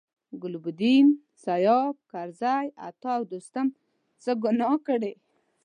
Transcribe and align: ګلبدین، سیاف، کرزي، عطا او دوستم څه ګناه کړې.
ګلبدین، 0.41 1.07
سیاف، 1.43 1.95
کرزي، 2.11 2.63
عطا 2.87 3.11
او 3.17 3.23
دوستم 3.31 3.67
څه 4.23 4.31
ګناه 4.43 4.77
کړې. 4.87 5.13